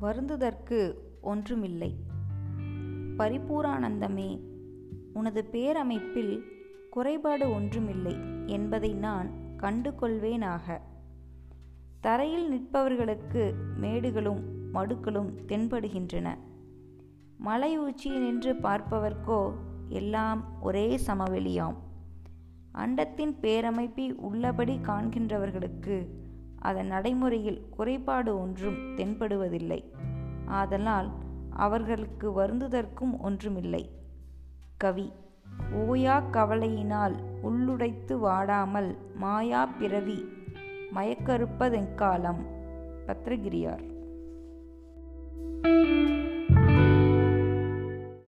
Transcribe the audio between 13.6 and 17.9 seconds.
மேடுகளும் மடுக்களும் தென்படுகின்றன. மலை